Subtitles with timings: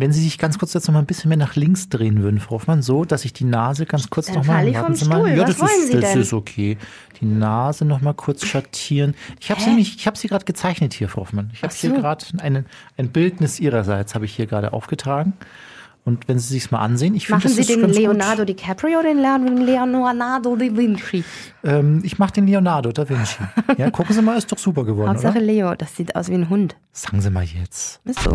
[0.00, 2.40] wenn Sie sich ganz kurz jetzt noch mal ein bisschen mehr nach links drehen würden,
[2.40, 4.66] Frau Hoffmann, so, dass ich die Nase ganz kurz noch mal.
[4.66, 5.20] ich warten vom Sie mal.
[5.20, 5.30] Stuhl.
[5.30, 6.20] Ja, Was das wollen ist, Sie das denn?
[6.22, 6.78] ist okay.
[7.20, 9.14] Die Nase noch mal kurz schattieren.
[9.40, 11.50] Ich habe sie nämlich, ich habe sie gerade gezeichnet hier, Frau Hoffmann.
[11.52, 11.96] Ich habe Ach hier so.
[11.96, 12.64] gerade ein,
[12.96, 15.34] ein Bildnis Ihrerseits habe ich hier gerade aufgetragen.
[16.04, 18.44] Und wenn Sie sich's mal ansehen, ich finde, Machen das Sie ist den ganz Leonardo
[18.44, 21.18] DiCaprio oder den Leon- Leonardo da Vinci?
[21.18, 21.24] Gut.
[21.62, 23.36] Ähm, ich mache den Leonardo da Vinci.
[23.76, 25.40] Ja, gucken Sie mal, ist doch super geworden, Hauptsache oder?
[25.46, 26.74] Leo, das sieht aus wie ein Hund.
[26.92, 28.00] Sagen Sie mal jetzt.
[28.04, 28.32] Ist so.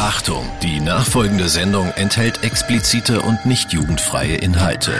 [0.00, 4.92] Achtung, die nachfolgende Sendung enthält explizite und nicht jugendfreie Inhalte.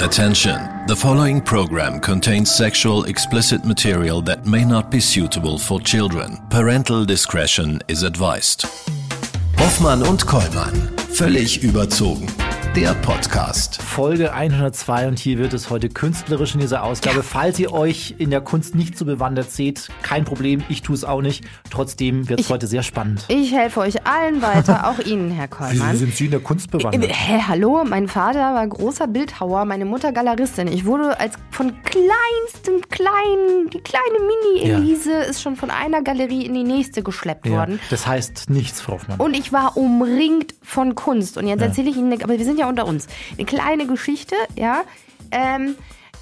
[0.00, 6.38] Attention, the following program contains sexual explicit material that may not be suitable for children.
[6.50, 8.66] Parental discretion is advised.
[9.58, 12.26] Hoffmann und Kollmann, völlig überzogen.
[12.76, 13.80] Der Podcast.
[13.82, 17.24] Folge 102 und hier wird es heute künstlerisch in dieser Ausgabe.
[17.24, 21.02] Falls ihr euch in der Kunst nicht so bewandert seht, kein Problem, ich tue es
[21.02, 21.44] auch nicht.
[21.70, 23.24] Trotzdem wird es heute sehr spannend.
[23.28, 25.96] Ich helfe euch allen weiter, auch Ihnen, Herr Kollmann.
[25.96, 27.10] sind Sie in der Kunst bewandert?
[27.10, 27.82] Äh, Hä, hallo?
[27.84, 30.68] Mein Vater war großer Bildhauer, meine Mutter Galeristin.
[30.68, 34.18] Ich wurde als von kleinstem kleinen, die kleine
[34.62, 37.80] Mini-Elise ist schon von einer Galerie in die nächste geschleppt Ja, worden.
[37.90, 39.18] das heißt nichts, Frau Hoffmann.
[39.18, 41.38] Und ich war umringt von Kunst.
[41.38, 44.34] Und jetzt erzähle ich Ihnen, eine- aber wir sind ja unter uns, eine kleine Geschichte,
[44.56, 44.82] ja.
[45.30, 45.76] Ähm,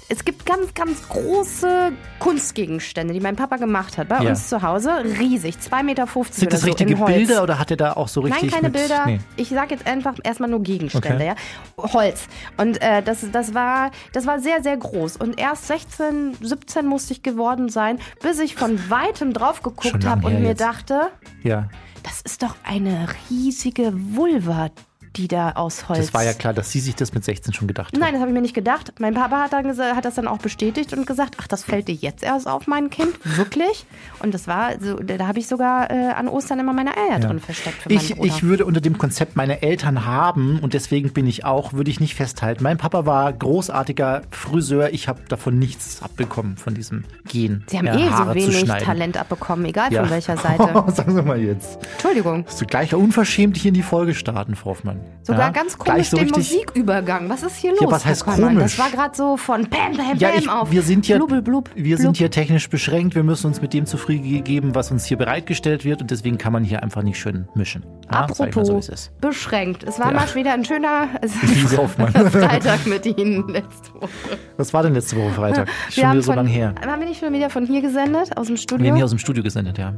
[0.09, 4.07] es gibt ganz, ganz große Kunstgegenstände, die mein Papa gemacht hat.
[4.07, 4.29] Bei Ja.
[4.29, 6.95] uns zu Hause, riesig, 2,50 Meter Sind das so richtige.
[6.95, 9.03] Bilder oder hat er da auch so richtig Nein, keine mit, Bilder.
[9.05, 9.19] Nee.
[9.35, 11.33] Ich sage jetzt einfach erstmal nur Gegenstände, Okay.
[11.77, 11.93] ja.
[11.93, 12.27] Holz.
[12.57, 15.17] Und äh, das, das, war, das war sehr, sehr groß.
[15.17, 20.27] Und erst 16, 17 musste ich geworden sein, bis ich von weitem drauf geguckt habe
[20.27, 20.61] und mir jetzt.
[20.61, 21.09] dachte,
[21.43, 21.67] Ja,
[22.07, 24.69] das ist doch eine riesige Vulva,
[25.17, 25.99] die da aus Holz.
[25.99, 27.99] das war ja klar, dass Sie sich das mit 16 schon gedacht haben.
[27.99, 28.93] Nein, das habe ich mir nicht gedacht.
[28.99, 31.95] Mein Papa hat, dann hat das dann auch bestätigt und gesagt, ach, das fällt dir
[31.95, 33.13] jetzt erst auf, mein Kind?
[33.37, 33.85] Wirklich?
[34.19, 37.39] Und das war, so, da habe ich sogar äh, an Ostern immer meine Eier drin
[37.39, 41.45] versteckt für Ich, ich würde unter dem Konzept meine Eltern haben und deswegen bin ich
[41.45, 42.63] auch, würde ich nicht festhalten.
[42.63, 44.93] Mein Papa war großartiger Friseur.
[44.93, 47.63] Ich habe davon nichts abbekommen, von diesem Gen.
[47.67, 48.65] Sie haben ja, eh Haare so wenig.
[48.83, 50.01] Talent abbekommen, egal Ja.
[50.01, 50.83] von welcher Seite.
[50.93, 51.79] Sagen Sie mal jetzt.
[51.93, 52.45] Entschuldigung.
[52.47, 54.99] Hast du gleich unverschämt hier in die Folge starten, Frau Hoffmann.
[55.23, 55.49] Sogar ja?
[55.49, 57.29] ganz komisch so den richtig- Musikübergang.
[57.29, 57.81] Was ist hier los?
[57.81, 58.63] Ja, was heißt komisch?
[58.63, 61.41] Das war gerade so von Bam, Bam, Ja, Bam ich, auf wir sind hier, Blubbel,
[61.41, 61.99] blub, wir blub.
[61.99, 63.13] sind hier technisch beschränkt.
[63.15, 66.53] Wir müssen uns mit dem zufrieden geben, was uns hier bereitgestellt wird und deswegen kann
[66.53, 67.83] man hier einfach nicht schön mischen.
[68.09, 69.21] Ja, sag ich mal Apropos so, wie es ist.
[69.21, 69.83] beschränkt.
[69.83, 70.19] Es war Ja.
[70.19, 71.07] mal wieder ein schöner.
[72.31, 74.09] Freitag mit Ihnen letzte Woche.
[74.55, 75.67] Was war denn letzte Woche Freitag?
[75.89, 76.73] Schon haben wieder so von- lange her.
[76.85, 78.87] Haben wir nicht schon wieder von hier gesendet, aus dem Wir Studio?
[78.87, 79.93] haben hier aus dem Studio gesendet, ja.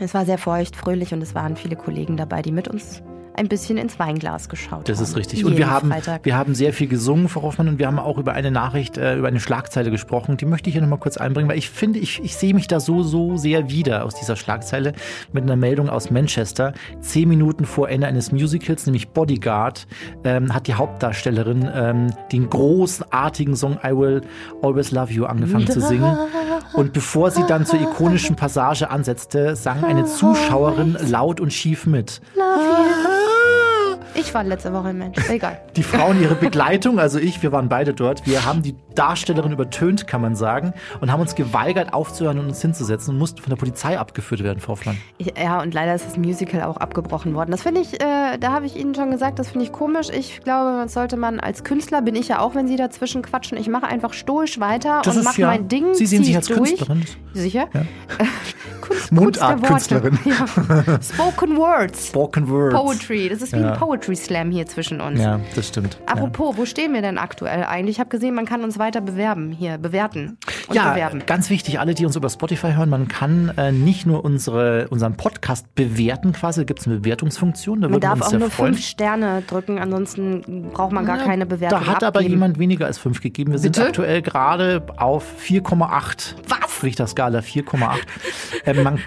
[0.00, 3.02] es war sehr feucht, fröhlich und es waren viele Kollegen dabei, die mit uns
[3.36, 5.04] ein bisschen ins Weinglas geschaut Das haben.
[5.04, 5.38] ist richtig.
[5.40, 6.24] Jeden Und wir haben, Freitag.
[6.24, 9.16] wir haben sehr viel gesungen, Frau Hoffmann, und wir haben auch über eine Nachricht, äh,
[9.16, 10.36] über eine Schlagzeile gesprochen.
[10.36, 12.80] Die möchte ich hier nochmal kurz einbringen, weil ich finde, ich, ich sehe mich da
[12.80, 14.92] so, so sehr wieder aus dieser Schlagzeile
[15.32, 16.72] mit einer Meldung aus Manchester.
[17.00, 19.86] Zehn Minuten vor Ende eines Musicals, nämlich Bodyguard,
[20.24, 24.20] ähm, hat die Hauptdarstellerin ähm, den großartigen Song I Will
[24.62, 26.16] Always Love You angefangen zu singen.
[26.74, 32.20] Und bevor sie dann zur ikonischen Passage ansetzte, sang eine Zuschauerin laut und schief mit.
[34.14, 35.18] Ich war letzte Woche ein Mensch.
[35.28, 35.60] Egal.
[35.76, 38.26] Die Frauen, ihre Begleitung, also ich, wir waren beide dort.
[38.26, 42.62] Wir haben die Darstellerin übertönt, kann man sagen, und haben uns geweigert aufzuhören und uns
[42.62, 44.96] hinzusetzen und mussten von der Polizei abgeführt werden, Frau Hoffmann.
[45.18, 47.50] Ja, und leider ist das Musical auch abgebrochen worden.
[47.50, 50.08] Das finde ich, äh, da habe ich Ihnen schon gesagt, das finde ich komisch.
[50.10, 53.58] Ich glaube, das sollte man als Künstler, bin ich ja auch, wenn Sie dazwischen quatschen,
[53.58, 55.94] ich mache einfach stoisch weiter Das und mache ja- mein Ding.
[55.94, 56.58] Sie sehen sich ich als durch.
[56.76, 57.04] Künstlerin.
[57.32, 57.68] Sicher?
[58.88, 60.18] Kunst, Mundartkünstlerin.
[60.24, 60.98] Ja.
[61.02, 62.08] Spoken Words.
[62.08, 62.74] Spoken Words.
[62.74, 63.28] Poetry.
[63.28, 63.72] Das ist wie Ja.
[63.72, 65.20] ein Poetry Slam hier zwischen uns.
[65.20, 65.98] Ja, das stimmt.
[66.06, 67.96] Apropos, wo stehen wir denn aktuell eigentlich?
[67.96, 70.36] Ich habe gesehen, man kann uns weiter bewerben hier, bewerten
[70.72, 71.22] ja, bewerben.
[71.26, 75.16] ganz wichtig, alle, die uns über Spotify hören, man kann äh, nicht nur unsere, unseren
[75.16, 78.74] Podcast bewerten quasi, da gibt es eine Bewertungsfunktion, da Man darf uns auch nur freuen.
[78.74, 82.34] fünf Sterne drücken, ansonsten braucht man gar Ja, keine Bewertung Da hat aber abgeben.
[82.34, 83.52] jemand weniger als 5 gegeben.
[83.52, 83.86] Wir sind Bitte?
[83.88, 86.34] aktuell gerade auf 4,8.
[86.48, 86.82] Was?
[86.82, 87.98] Richterskala 4,8.
[88.76, 88.98] ähm, man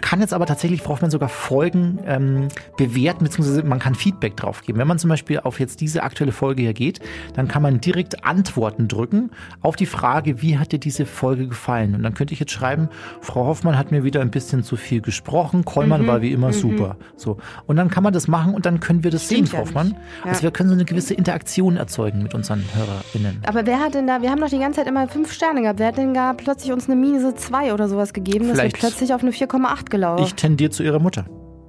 [0.00, 4.62] kann jetzt aber tatsächlich, braucht man sogar Folgen ähm, bewerten, beziehungsweise man kann Feedback drauf
[4.62, 4.78] geben.
[4.78, 7.00] Wenn man zum Beispiel auf jetzt diese aktuelle Folge hier geht,
[7.34, 9.30] dann kann man direkt Antworten drücken
[9.60, 11.94] auf die Frage, wie hat dir diese Folge gefallen?
[11.94, 12.88] Und dann könnte ich jetzt schreiben,
[13.20, 16.52] Frau Hoffmann hat mir wieder ein bisschen zu viel gesprochen, Kollmann Mhm, war wie immer
[16.52, 16.96] super.
[17.16, 17.38] So.
[17.66, 19.64] Und dann kann man das machen und dann können wir das sehen, Stimmt ja Frau
[19.66, 19.86] Hoffmann.
[19.88, 19.96] nicht.
[20.24, 20.30] Ja.
[20.30, 23.42] Also wir können so eine gewisse Interaktion erzeugen mit unseren HörerInnen.
[23.46, 25.78] Aber wer hat denn da, wir haben doch die ganze Zeit immer fünf Sterne gehabt,
[25.78, 28.88] wer hat denn da plötzlich uns eine Minus 2 oder sowas gegeben, dass Vielleicht- wir
[28.88, 31.26] plötzlich auf eine 4,8 gelaufen Ich tendiere zu ihrer Mutter.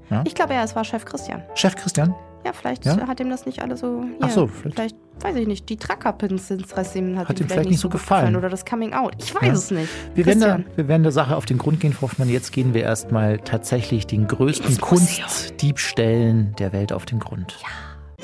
[0.10, 0.24] Ja?
[0.28, 1.42] Ich glaube, ja, es war Chef Christian.
[1.56, 2.14] Chef Christian?
[2.46, 3.08] Ja, vielleicht Ja?
[3.08, 4.04] hat ihm das nicht alle so.
[4.04, 4.96] Hier, Ach so, vielleicht- vielleicht.
[5.22, 8.36] weiß ich nicht, die Trackerpins hat, Hat ihm ihm vielleicht nicht so gefallen.
[8.38, 9.16] Oder das Coming Out.
[9.20, 9.54] Ich weiß Ja.
[9.54, 9.90] es nicht.
[10.16, 12.30] Wir werden, da, wir werden der Sache auf den Grund gehen, Frau Hoffmann.
[12.30, 14.78] Jetzt gehen wir erstmal tatsächlich den größten.
[14.80, 17.58] Kunstdiebstählen der Welt auf den Grund.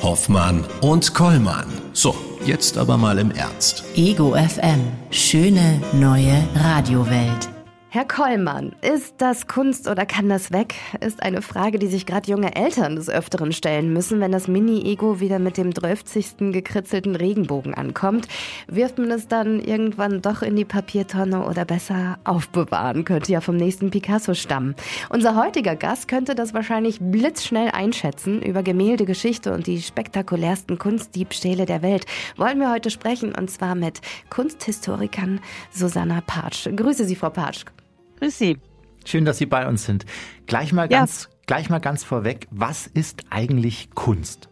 [0.02, 1.66] Hoffmann und Kollmann.
[1.94, 2.16] So,
[2.46, 3.84] jetzt aber mal im Ernst.
[3.96, 4.80] Ego FM.
[5.12, 7.50] Schöne neue Radiowelt.
[7.96, 10.74] Herr Kollmann, ist das Kunst oder kann das weg?
[11.00, 15.20] Ist eine Frage, die sich gerade junge Eltern des Öfteren stellen müssen, wenn das Mini-Ego
[15.20, 16.52] wieder mit dem 12.
[16.52, 18.28] gekritzelten Regenbogen ankommt.
[18.66, 23.06] Wirft man es dann irgendwann doch in die Papiertonne oder besser aufbewahren?
[23.06, 24.74] Könnte ja vom nächsten Picasso stammen.
[25.10, 28.42] Unser heutiger Gast könnte das wahrscheinlich blitzschnell einschätzen.
[28.42, 32.08] Über Gemälde, Geschichte und die spektakulärsten Kunstdiebstähle der Welt
[32.38, 34.02] wollen wir heute sprechen und zwar mit
[34.32, 36.68] Kunsthistorikerin Susanna Patsch.
[36.76, 37.66] Grüße Sie, Frau Patsch.
[38.20, 38.58] Grüß Sie.
[39.06, 40.06] Schön, dass Sie bei uns sind.
[40.46, 41.00] Gleich mal Ja.
[41.00, 44.50] ganz, gleich mal ganz vorweg, was ist eigentlich Kunst?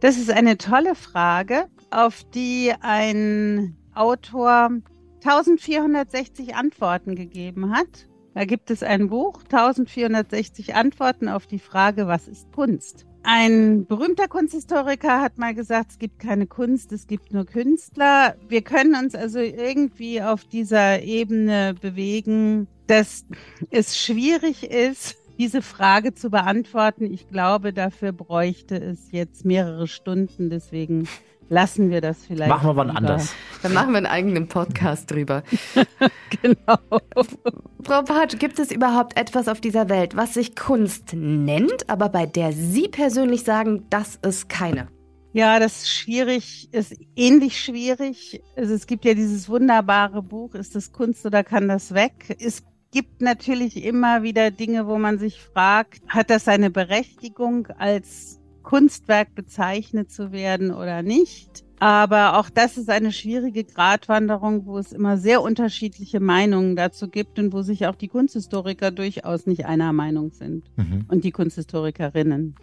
[0.00, 4.70] Das ist eine tolle Frage, auf die ein Autor
[5.24, 8.08] 1460 Antworten gegeben hat.
[8.34, 13.06] Da gibt es ein Buch, 1460 Antworten auf die Frage, was ist Kunst?
[13.24, 18.34] Ein berühmter Kunsthistoriker hat mal gesagt, es gibt keine Kunst, es gibt nur Künstler.
[18.48, 23.24] Wir können uns also irgendwie auf dieser Ebene bewegen, dass
[23.70, 27.12] es schwierig ist, diese Frage zu beantworten.
[27.12, 30.50] Ich glaube, dafür bräuchte es jetzt mehrere Stunden.
[30.50, 31.08] Deswegen
[31.48, 32.48] lassen wir das vielleicht.
[32.48, 32.98] Machen wir wann lieber.
[32.98, 33.34] anders.
[33.62, 35.42] Dann machen wir einen eigenen Podcast drüber.
[36.40, 36.78] Genau.
[37.84, 42.26] Frau Patsch, gibt es überhaupt etwas auf dieser Welt, was sich Kunst nennt, aber bei
[42.26, 44.88] der Sie persönlich sagen, das ist keine?
[45.34, 48.42] Ja, das ist schwierig, ist ähnlich schwierig.
[48.56, 52.36] Also es gibt ja dieses wunderbare Buch, ist das Kunst oder kann das weg?
[52.40, 58.38] Es gibt natürlich immer wieder Dinge, wo man sich fragt, hat das seine Berechtigung als
[58.62, 61.64] Kunstwerk bezeichnet zu werden oder nicht?
[61.80, 67.40] Aber auch das ist eine schwierige Gratwanderung, wo es immer sehr unterschiedliche Meinungen dazu gibt
[67.40, 70.70] und wo sich auch die Kunsthistoriker durchaus nicht einer Meinung sind.
[70.76, 71.06] Mhm.
[71.08, 72.54] Und die Kunsthistorikerinnen.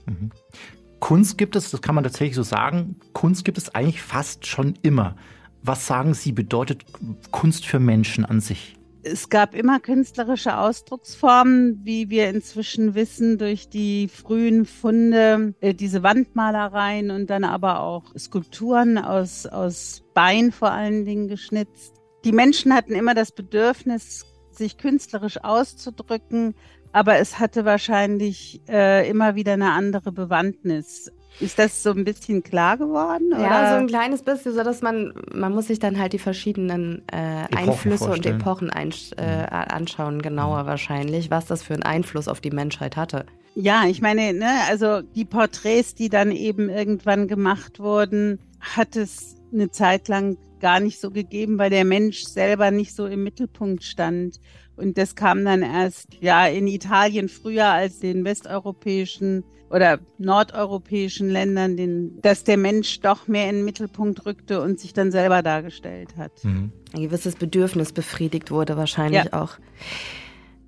[1.00, 4.76] Kunst gibt es, das kann man tatsächlich so sagen, Kunst gibt es eigentlich fast schon
[4.84, 5.18] immer.
[5.64, 6.86] Was sagen Sie, bedeutet
[7.32, 8.79] Kunst für Menschen an sich?
[9.12, 16.04] Es gab immer künstlerische Ausdrucksformen, wie wir inzwischen wissen, durch die frühen Funde, äh, diese
[16.04, 21.96] Wandmalereien und dann aber auch Skulpturen aus, aus Bein vor allen Dingen geschnitzt.
[22.24, 26.54] Die Menschen hatten immer das Bedürfnis, sich künstlerisch auszudrücken,
[26.92, 31.12] aber es hatte wahrscheinlich äh, immer wieder eine andere Bewandtnis.
[31.40, 33.32] Ist das so ein bisschen klar geworden?
[33.32, 33.70] Ja, oder?
[33.70, 37.46] so ein kleines bisschen, so dass man, man muss sich dann halt die verschiedenen äh,
[37.56, 38.42] Einflüsse und vorstellen.
[38.42, 43.26] Epochen einsch- äh, anschauen, genauer wahrscheinlich, was das für einen Einfluss auf die Menschheit hatte.
[43.56, 49.38] Ja, ich meine, ne, also die Porträts, die dann eben irgendwann gemacht wurden, hat es
[49.54, 53.84] eine Zeit lang gar nicht so gegeben, weil der Mensch selber nicht so im Mittelpunkt
[53.84, 54.40] stand.
[54.76, 61.78] Und das kam dann erst ja in Italien früher als den westeuropäischen oder nordeuropäischen Ländern,
[61.78, 66.16] den, dass der Mensch doch mehr in den Mittelpunkt rückte und sich dann selber dargestellt
[66.18, 66.32] hat.
[66.44, 66.72] Mhm.
[66.94, 69.42] Ein gewisses Bedürfnis befriedigt wurde wahrscheinlich Ja.
[69.42, 69.58] auch.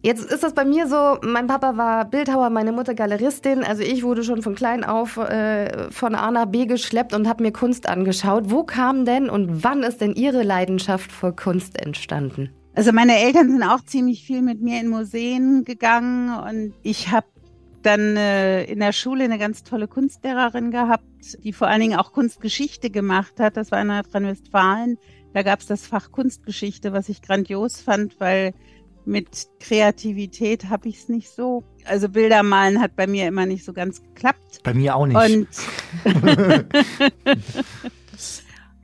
[0.03, 3.63] Jetzt ist das bei mir so, mein Papa war Bildhauer, meine Mutter Galeristin.
[3.63, 7.43] Also ich wurde schon von klein auf äh, von A nach B geschleppt und habe
[7.43, 8.45] mir Kunst angeschaut.
[8.49, 12.49] Wo kam denn und wann ist denn Ihre Leidenschaft für Kunst entstanden?
[12.73, 17.27] Also meine Eltern sind auch ziemlich viel mit mir in Museen gegangen und ich habe
[17.81, 21.03] dann äh, in der Schule eine ganz tolle Kunstlehrerin gehabt,
[21.43, 23.57] die vor allen Dingen auch Kunstgeschichte gemacht hat.
[23.57, 24.97] Das war in Nordrhein-Westfalen.
[25.33, 28.53] Da gab es das Fach Kunstgeschichte, was ich grandios fand, weil
[29.05, 31.63] mit Kreativität habe ich es nicht so.
[31.85, 34.61] Also Bilder malen hat bei mir immer nicht so ganz geklappt.
[34.63, 35.17] Bei mir auch nicht.
[35.17, 35.47] Und,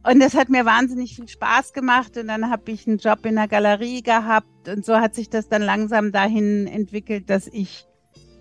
[0.04, 2.18] und das hat mir wahnsinnig viel Spaß gemacht.
[2.18, 4.68] Und dann habe ich einen Job in der Galerie gehabt.
[4.68, 7.86] Und so hat sich das dann langsam dahin entwickelt, dass ich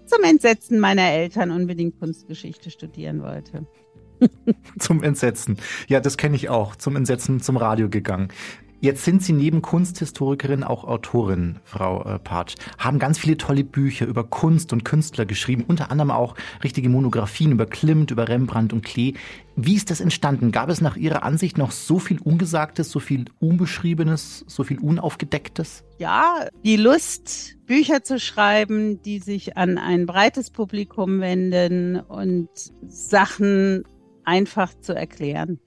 [0.06, 3.66] zum Entsetzen meiner Eltern unbedingt Kunstgeschichte studieren wollte.
[4.78, 5.58] Zum Entsetzen.
[5.88, 6.76] Ja, das kenne ich auch.
[6.76, 8.28] Zum Entsetzen zum Radio gegangen.
[8.80, 12.56] Jetzt sind Sie neben Kunsthistorikerin auch Autorin, Frau äh, Patsch.
[12.78, 17.52] Haben ganz viele tolle Bücher über Kunst und Künstler geschrieben, unter anderem auch richtige Monographien
[17.52, 19.14] über Klimt, über Rembrandt und Klee.
[19.56, 20.52] Wie ist das entstanden?
[20.52, 25.82] Gab es nach Ihrer Ansicht noch so viel Ungesagtes, so viel Unbeschriebenes, so viel Unaufgedecktes?
[25.98, 32.50] Ja, die Lust, Bücher zu schreiben, die sich an ein breites Publikum wenden und
[32.86, 33.84] Sachen
[34.24, 35.58] einfach zu erklären.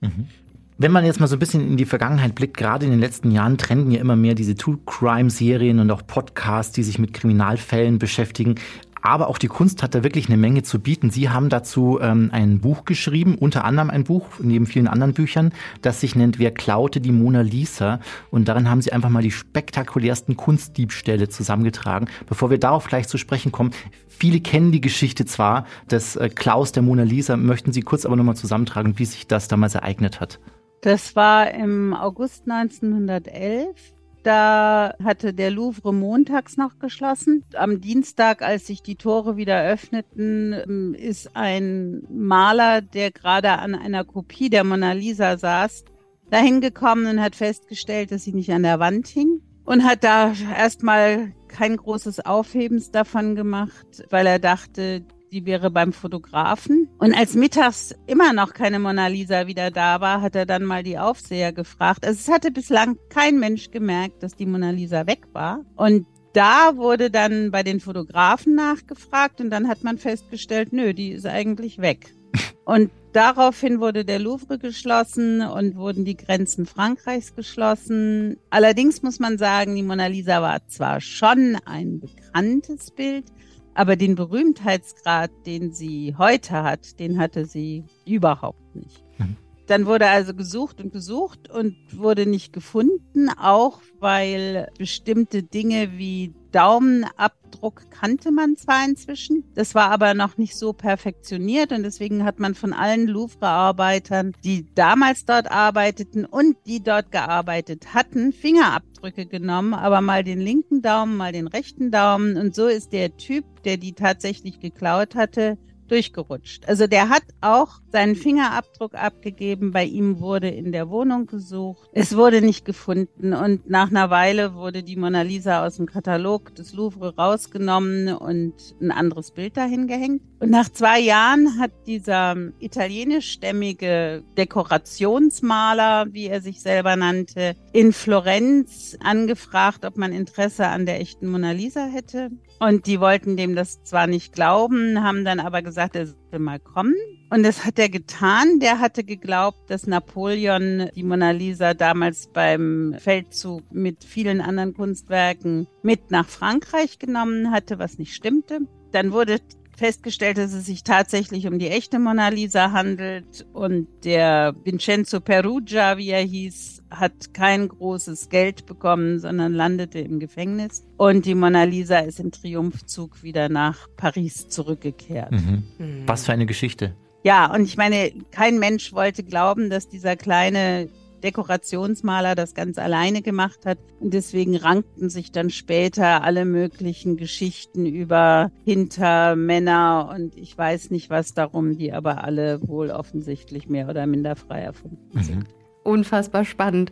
[0.82, 3.32] Wenn man jetzt mal so ein bisschen in die Vergangenheit blickt, gerade in den letzten
[3.32, 7.14] Jahren trenden ja immer mehr diese True Crime Serien und auch Podcasts, die sich mit
[7.14, 8.56] Kriminalfällen beschäftigen.
[9.02, 11.10] Aber auch die Kunst hat da wirklich eine Menge zu bieten.
[11.10, 15.52] Sie haben dazu ähm, ein Buch geschrieben, unter anderem ein Buch, neben vielen anderen Büchern,
[15.82, 18.00] das sich nennt Wer klaute die Mona Lisa?
[18.32, 22.08] Und darin haben Sie einfach mal die spektakulärsten Kunstdiebstähle zusammengetragen.
[22.26, 23.72] Bevor wir darauf gleich zu sprechen kommen,
[24.08, 28.16] viele kennen die Geschichte zwar des äh, Klaus der Mona Lisa, möchten Sie kurz aber
[28.16, 30.40] nochmal zusammentragen, wie sich das damals ereignet hat.
[30.82, 33.94] Das war im August 1911.
[34.24, 37.44] Da hatte der Louvre montags noch geschlossen.
[37.54, 44.04] Am Dienstag, als sich die Tore wieder öffneten, ist ein Maler, der gerade an einer
[44.04, 45.86] Kopie der Mona Lisa saß,
[46.30, 50.34] dahin gekommen und hat festgestellt, dass sie nicht an der Wand hing und hat da
[50.58, 56.90] erstmal kein großes Aufhebens davon gemacht, weil er dachte, die wäre beim Fotografen.
[56.98, 60.84] Und als mittags immer noch keine Mona Lisa wieder da war, hat er dann mal
[60.84, 62.06] die Aufseher gefragt.
[62.06, 65.64] Also es hatte bislang kein Mensch gemerkt, dass die Mona Lisa weg war.
[65.76, 71.12] Und da wurde dann bei den Fotografen nachgefragt und dann hat man festgestellt, nö, die
[71.12, 72.14] ist eigentlich weg.
[72.66, 78.38] Und daraufhin wurde der Louvre geschlossen und wurden die Grenzen Frankreichs geschlossen.
[78.52, 83.26] Allerdings muss man sagen, die Mona Lisa war zwar schon ein bekanntes Bild,
[83.74, 89.04] aber den Berühmtheitsgrad, den sie heute hat, den hatte sie überhaupt nicht.
[89.18, 89.38] Mhm.
[89.70, 96.34] Dann wurde also gesucht und gesucht und wurde nicht gefunden, auch weil bestimmte Dinge wie
[96.52, 102.40] Daumenabdruck kannte man zwar inzwischen, das war aber noch nicht so perfektioniert und deswegen hat
[102.40, 109.76] man von allen Louvre-Arbeitern, die damals dort arbeiteten und die dort gearbeitet hatten, Fingerabdrücke genommen,
[109.76, 112.38] aber mal den linken Daumen, mal den rechten Daumen.
[112.38, 115.60] Und so ist der Typ, der die tatsächlich geklaut hatte,
[115.92, 116.68] durchgerutscht.
[116.68, 119.72] Also der hat auch seinen Fingerabdruck abgegeben.
[119.72, 121.90] Bei ihm wurde in der Wohnung gesucht.
[121.94, 126.56] Es wurde nicht gefunden und nach einer Weile wurde die Mona Lisa aus dem Katalog
[126.56, 130.22] des Louvre rausgenommen und ein anderes Bild dahin gehängt.
[130.40, 138.98] Und nach zwei Jahren hat dieser italienischstämmige Dekorationsmaler, wie er sich selber nannte, in Florenz
[139.02, 142.30] angefragt, ob man Interesse an der echten Mona Lisa hätte.
[142.60, 146.60] Und die wollten dem das zwar nicht glauben, haben dann aber gesagt, er soll mal
[146.60, 146.96] kommen.
[147.30, 148.60] Und das hat er getan.
[148.60, 155.68] Der hatte geglaubt, dass Napoleon die Mona Lisa damals beim Feldzug mit vielen anderen Kunstwerken
[155.84, 158.60] mit nach Frankreich genommen hatte, was nicht stimmte.
[158.92, 159.40] Dann wurde
[159.80, 165.98] festgestellt, dass es sich tatsächlich um die echte Mona Lisa handelt und der Vincenzo Perugia,
[165.98, 170.86] wie er hieß, hat kein großes Geld bekommen, sondern landete im Gefängnis.
[170.98, 175.32] Und die Mona Lisa ist im Triumphzug wieder nach Paris zurückgekehrt.
[175.32, 175.64] Mhm.
[175.78, 176.04] Mhm.
[176.06, 176.96] Was für eine Geschichte.
[177.24, 180.90] Ja, und ich meine, kein Mensch wollte glauben, dass dieser kleine
[181.24, 183.78] Dekorationsmaler das ganz alleine gemacht hat.
[184.00, 191.10] Und deswegen rankten sich dann später alle möglichen Geschichten über Hintermänner und ich weiß nicht
[191.10, 195.24] was darum, die aber alle wohl offensichtlich mehr oder minder frei erfunden mhm.
[195.24, 195.46] sind.
[195.84, 196.92] Unfassbar spannend.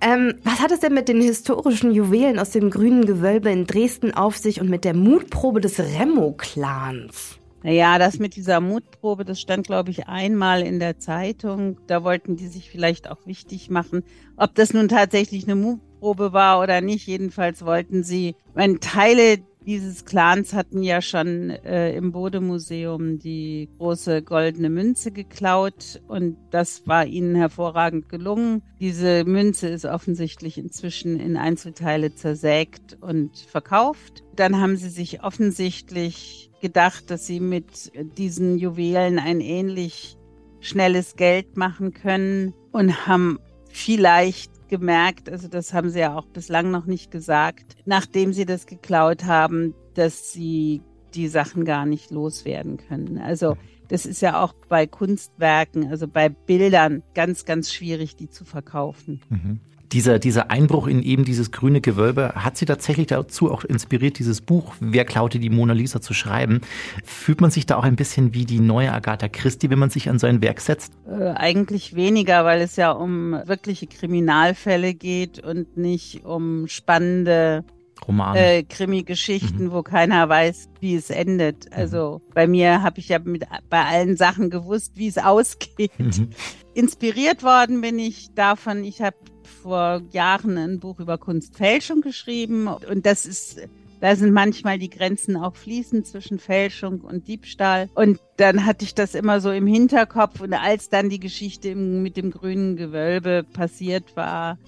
[0.00, 4.12] Ähm, was hat es denn mit den historischen Juwelen aus dem grünen Gewölbe in Dresden
[4.14, 7.38] auf sich und mit der Mutprobe des Remo-Clans?
[7.62, 11.78] Naja, das mit dieser Mutprobe, das stand, glaube ich, einmal in der Zeitung.
[11.86, 14.02] Da wollten die sich vielleicht auch wichtig machen.
[14.36, 20.04] Ob das nun tatsächlich eine Mutprobe war oder nicht, jedenfalls wollten sie, wenn Teile dieses
[20.04, 27.06] Clans hatten ja schon äh, im Bodemuseum die große goldene Münze geklaut und das war
[27.06, 28.62] ihnen hervorragend gelungen.
[28.80, 34.22] Diese Münze ist offensichtlich inzwischen in Einzelteile zersägt und verkauft.
[34.36, 40.16] Dann haben sie sich offensichtlich gedacht, dass sie mit diesen Juwelen ein ähnlich
[40.60, 43.38] schnelles Geld machen können und haben
[43.68, 48.64] vielleicht gemerkt, also das haben sie ja auch bislang noch nicht gesagt, nachdem sie das
[48.64, 50.80] geklaut haben, dass sie
[51.12, 53.18] die Sachen gar nicht loswerden können.
[53.18, 58.46] Also das ist ja auch bei Kunstwerken, also bei Bildern ganz, ganz schwierig, die zu
[58.46, 59.20] verkaufen.
[59.28, 59.60] Mhm
[59.92, 64.40] dieser, dieser Einbruch in eben dieses grüne Gewölbe hat sie tatsächlich dazu auch inspiriert, dieses
[64.40, 66.60] Buch Wer klaute die Mona Lisa zu schreiben.
[67.04, 70.08] Fühlt man sich da auch ein bisschen wie die neue Agatha Christie, wenn man sich
[70.08, 70.92] an sein Werk setzt?
[71.06, 77.64] Äh, eigentlich weniger, weil es ja um wirkliche Kriminalfälle geht und nicht um spannende
[78.06, 78.38] Romane.
[78.38, 79.72] Äh, Krimi-Geschichten, mhm.
[79.72, 81.66] wo keiner weiß, wie es endet.
[81.66, 81.76] Mhm.
[81.76, 85.92] Also bei mir habe ich ja mit, bei allen Sachen gewusst, wie es ausgeht.
[85.98, 86.30] Mhm.
[86.74, 93.06] Inspiriert worden bin ich davon, ich habe vor Jahren ein Buch über Kunstfälschung geschrieben und
[93.06, 93.60] das ist
[94.02, 97.88] da sind manchmal die Grenzen auch fließend zwischen Fälschung und Diebstahl.
[97.94, 100.40] Und dann hatte ich das immer so im Hinterkopf.
[100.40, 104.58] Und als dann die Geschichte mit dem grünen Gewölbe passiert war,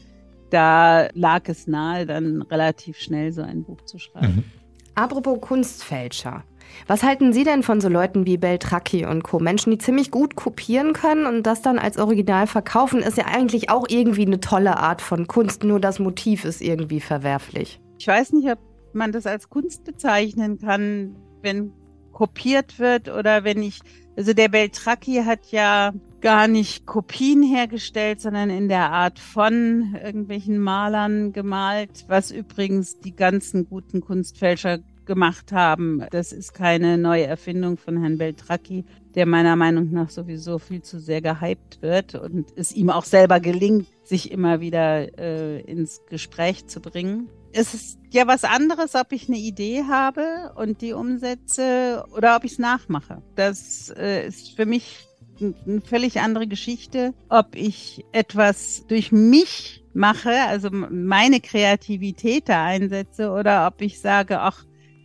[0.50, 4.36] da lag es nahe, dann relativ schnell so ein Buch zu schreiben.
[4.36, 4.44] Mhm.
[4.94, 6.44] Apropos Kunstfälscher.
[6.86, 9.38] Was halten Sie denn von so Leuten wie Beltracchi und Co?
[9.38, 13.70] Menschen, die ziemlich gut kopieren können und das dann als Original verkaufen, ist ja eigentlich
[13.70, 17.80] auch irgendwie eine tolle Art von Kunst, nur das Motiv ist irgendwie verwerflich.
[17.98, 18.58] Ich weiß nicht, ob
[18.92, 21.72] man das als Kunst bezeichnen kann, wenn
[22.14, 23.80] kopiert wird oder wenn ich,
[24.16, 30.58] also der Beltracchi hat ja gar nicht Kopien hergestellt, sondern in der Art von irgendwelchen
[30.58, 36.04] Malern gemalt, was übrigens die ganzen guten Kunstfälscher gemacht haben.
[36.10, 38.84] Das ist keine neue Erfindung von Herrn Beltracchi,
[39.14, 43.40] der meiner Meinung nach sowieso viel zu sehr gehypt wird und es ihm auch selber
[43.40, 49.12] gelingt, sich immer wieder äh, ins Gespräch zu bringen es ist ja was anderes, ob
[49.12, 53.22] ich eine Idee habe und die umsetze oder ob ich es nachmache.
[53.36, 55.06] Das äh, ist für mich
[55.40, 63.30] eine völlig andere Geschichte, ob ich etwas durch mich mache, also meine Kreativität da einsetze
[63.30, 64.64] oder ob ich sage, ach,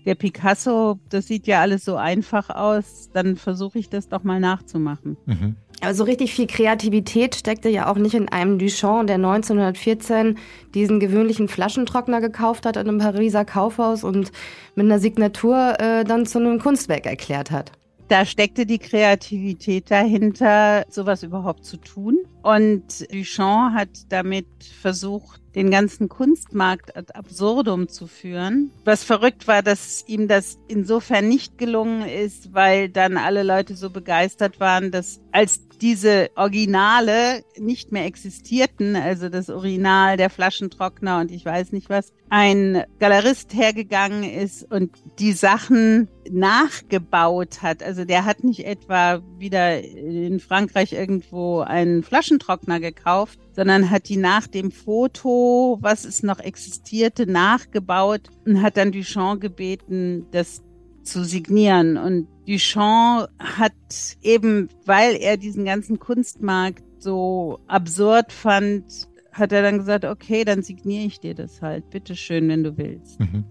[0.10, 4.40] der Picasso, das sieht ja alles so einfach aus, dann versuche ich das doch mal
[4.40, 5.18] nachzumachen.
[5.28, 5.56] Mhm.
[5.82, 10.40] Also richtig viel Kreativität steckte ja auch nicht in einem Duchamp, der 1914
[10.74, 14.32] diesen gewöhnlichen Flaschentrockner gekauft hat in einem Pariser Kaufhaus und
[14.74, 17.72] mit einer Signatur äh, dann zu einem Kunstwerk erklärt hat.
[18.10, 22.18] Da steckte die Kreativität dahinter, sowas überhaupt zu tun.
[22.42, 24.48] Und Duchamp hat damit
[24.82, 28.72] versucht, den ganzen Kunstmarkt ad absurdum zu führen.
[28.84, 33.92] Was verrückt war, dass ihm das insofern nicht gelungen ist, weil dann alle Leute so
[33.92, 41.32] begeistert waren, dass als diese Originale nicht mehr existierten, also das Original der Flaschentrockner und
[41.32, 47.82] ich weiß nicht was, ein Galerist hergegangen ist und die Sachen nachgebaut hat.
[47.82, 54.18] Also der hat nicht etwa wieder in Frankreich irgendwo einen Flaschentrockner gekauft, sondern hat die
[54.18, 60.62] nach dem Foto, was es noch existierte, nachgebaut und hat dann Duchamp gebeten, das
[61.10, 61.98] zu signieren.
[61.98, 63.74] Und Duchamp hat
[64.22, 68.84] eben, weil er diesen ganzen Kunstmarkt so absurd fand,
[69.32, 71.90] hat er dann gesagt, okay, dann signiere ich dir das halt.
[71.90, 73.20] Bitteschön, wenn du willst.
[73.20, 73.46] Mhm.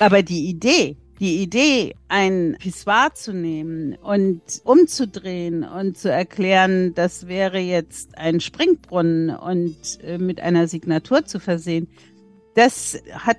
[0.00, 7.26] Aber die Idee, die Idee, ein Pissoir zu nehmen und umzudrehen und zu erklären, das
[7.26, 11.88] wäre jetzt ein Springbrunnen und äh, mit einer Signatur zu versehen,
[12.54, 13.38] das hat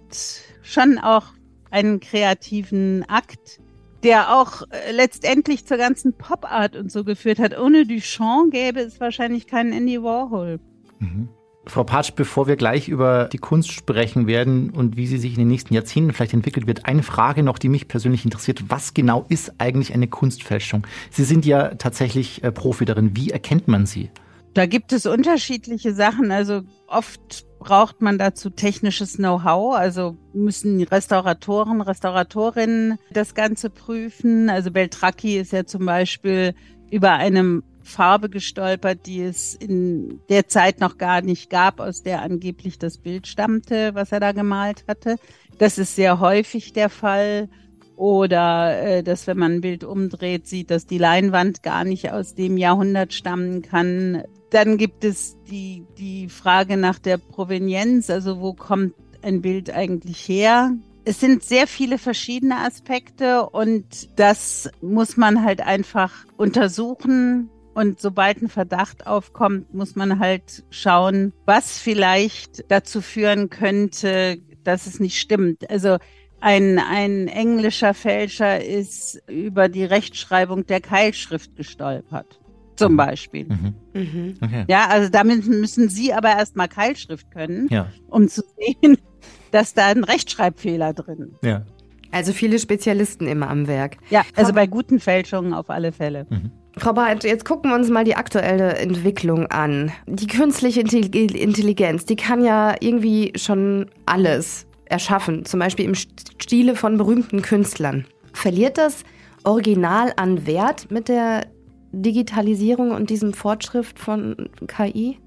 [0.62, 1.26] schon auch
[1.72, 3.62] einen kreativen Akt,
[4.04, 7.58] der auch äh, letztendlich zur ganzen Pop-Art und so geführt hat.
[7.58, 10.60] Ohne Duchamp gäbe es wahrscheinlich keinen Andy Warhol.
[11.00, 11.30] Mhm.
[11.66, 15.40] Frau Patsch, bevor wir gleich über die Kunst sprechen werden und wie sie sich in
[15.40, 18.64] den nächsten Jahrzehnten vielleicht entwickelt wird, eine Frage noch, die mich persönlich interessiert.
[18.70, 20.88] Was genau ist eigentlich eine Kunstfälschung?
[21.12, 23.16] Sie sind ja tatsächlich äh, Profi darin.
[23.16, 24.10] Wie erkennt man sie?
[24.54, 26.32] Da gibt es unterschiedliche Sachen.
[26.32, 29.76] Also oft braucht man dazu technisches Know-how.
[29.76, 34.50] Also müssen Restauratoren, Restauratorinnen das Ganze prüfen.
[34.50, 36.56] Also Beltracchi ist ja zum Beispiel
[36.90, 42.22] über einem Farbe gestolpert, die es in der Zeit noch gar nicht gab, aus der
[42.22, 45.18] angeblich das Bild stammte, was er da gemalt hatte.
[45.58, 47.50] Das ist sehr häufig der Fall.
[47.96, 52.34] Oder äh, dass, wenn man ein Bild umdreht, sieht, dass die Leinwand gar nicht aus
[52.34, 54.24] dem Jahrhundert stammen kann.
[54.52, 60.28] Dann gibt es die, die Frage nach der Provenienz, also wo kommt ein Bild eigentlich
[60.28, 60.72] her?
[61.06, 68.42] Es sind sehr viele verschiedene Aspekte und das muss man halt einfach untersuchen, und sobald
[68.42, 75.18] ein Verdacht aufkommt, muss man halt schauen, was vielleicht dazu führen könnte, dass es nicht
[75.18, 75.70] stimmt.
[75.70, 75.98] Also
[76.42, 82.42] ein, ein englischer Fälscher ist über die Rechtschreibung der Keilschrift gestolpert.
[82.80, 82.98] Zum mhm.
[82.98, 83.46] Beispiel.
[83.46, 83.76] Mhm.
[83.94, 84.38] Mhm.
[84.42, 84.66] Okay.
[84.68, 87.88] Ja, also damit müssen Sie aber erstmal Keilschrift können, ja.
[88.10, 88.98] um zu sehen,
[89.52, 91.44] dass da ein Rechtschreibfehler drin ist.
[91.44, 91.66] Ja.
[92.12, 93.98] Also viele Spezialisten immer am Werk.
[94.10, 96.26] Ja, also bei guten Fälschungen auf alle Fälle.
[96.30, 96.52] Mhm.
[96.78, 99.92] Frau Barth, jetzt gucken wir uns mal die aktuelle Entwicklung an.
[100.08, 106.98] Die künstliche Intelligenz, die kann ja irgendwie schon alles erschaffen, zum Beispiel im Stile von
[106.98, 108.06] berühmten Künstlern.
[108.34, 109.04] Verliert das
[109.44, 111.48] Original an Wert mit der
[111.92, 115.20] Digitalisierung und diesem Fortschritt von KI?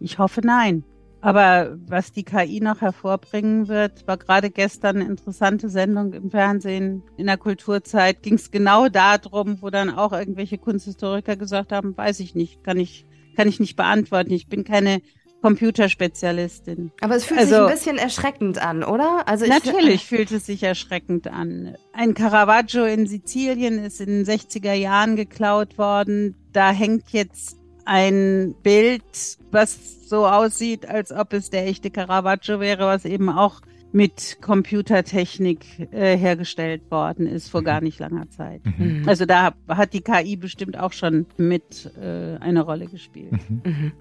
[0.00, 0.84] Ich hoffe nein.
[1.20, 7.02] Aber was die KI noch hervorbringen wird, war gerade gestern eine interessante Sendung im Fernsehen
[7.16, 12.20] in der Kulturzeit, ging es genau darum, wo dann auch irgendwelche Kunsthistoriker gesagt haben, weiß
[12.20, 14.32] ich nicht, kann ich, kann ich nicht beantworten.
[14.32, 15.00] Ich bin keine
[15.44, 16.90] Computerspezialistin.
[17.02, 19.28] Aber es fühlt also, sich ein bisschen erschreckend an, oder?
[19.28, 21.76] Also natürlich fühlt es sich erschreckend an.
[21.92, 26.34] Ein Caravaggio in Sizilien ist in den 60er Jahren geklaut worden.
[26.54, 29.02] Da hängt jetzt ein Bild,
[29.50, 33.60] was so aussieht, als ob es der echte Caravaggio wäre, was eben auch
[33.92, 38.62] mit Computertechnik äh, hergestellt worden ist vor gar nicht langer Zeit.
[38.78, 39.02] Mhm.
[39.06, 43.38] Also da hat die KI bestimmt auch schon mit äh, eine Rolle gespielt.
[43.48, 43.92] Mhm.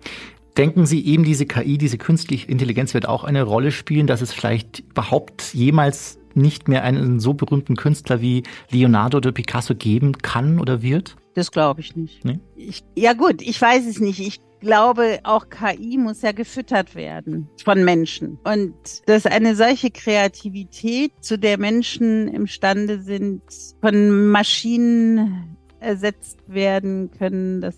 [0.57, 4.31] Denken Sie eben, diese KI, diese künstliche Intelligenz wird auch eine Rolle spielen, dass es
[4.31, 10.59] vielleicht überhaupt jemals nicht mehr einen so berühmten Künstler wie Leonardo oder Picasso geben kann
[10.59, 11.15] oder wird?
[11.33, 12.23] Das glaube ich nicht.
[12.23, 12.39] Nee?
[12.55, 14.19] Ich, ja gut, ich weiß es nicht.
[14.19, 18.37] Ich glaube, auch KI muss ja gefüttert werden von Menschen.
[18.43, 18.73] Und
[19.07, 23.41] dass eine solche Kreativität, zu der Menschen imstande sind,
[23.81, 27.75] von Maschinen ersetzt werden können, das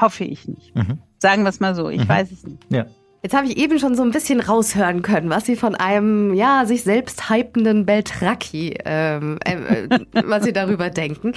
[0.00, 0.74] hoffe ich nicht.
[0.74, 0.98] Mhm.
[1.18, 2.08] Sagen wir es mal so, ich Mhm.
[2.08, 2.62] weiß es nicht.
[2.68, 2.86] Ja.
[3.22, 6.64] Jetzt habe ich eben schon so ein bisschen raushören können, was Sie von einem, ja,
[6.64, 9.54] sich selbst hypenden Beltracchi, ähm, äh,
[9.86, 11.32] äh, was Sie darüber denken.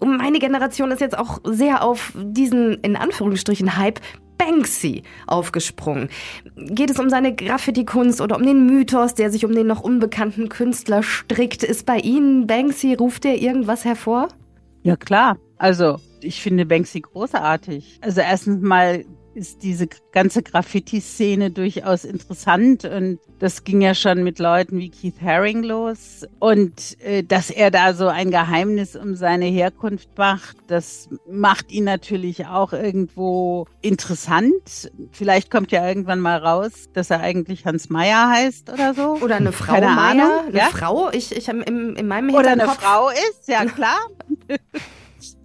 [0.00, 4.00] Und meine Generation ist jetzt auch sehr auf diesen, in Anführungsstrichen, Hype
[4.36, 6.08] Banksy aufgesprungen.
[6.56, 10.48] Geht es um seine Graffiti-Kunst oder um den Mythos, der sich um den noch unbekannten
[10.48, 11.62] Künstler strickt?
[11.64, 14.28] Ist bei Ihnen Banksy, ruft der irgendwas hervor?
[14.84, 17.98] Ja klar, also ich finde Banksy großartig.
[18.02, 19.04] Also erstens mal
[19.34, 25.20] ist diese ganze Graffiti-Szene durchaus interessant und das ging ja schon mit Leuten wie Keith
[25.22, 31.08] Haring los und äh, dass er da so ein Geheimnis um seine Herkunft macht, das
[31.30, 34.90] macht ihn natürlich auch irgendwo interessant.
[35.12, 39.18] Vielleicht kommt ja irgendwann mal raus, dass er eigentlich Hans Meyer heißt oder so.
[39.22, 40.24] Oder eine Frau Keine Meier?
[40.24, 40.64] Ahnung, Eine ja?
[40.72, 41.10] Frau?
[41.12, 43.98] Ich, ich habe im, in meinem Oder eine Hinterkopf- Frau ist, ja klar.